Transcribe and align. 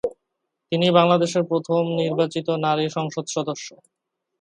তিনিই 0.71 0.95
বাংলাদেশের 0.99 1.43
প্রথম 1.43 1.81
নির্বাচিত 1.99 2.47
নারী 2.65 2.85
সংসদ 2.89 3.25
সদস্য। 3.27 3.67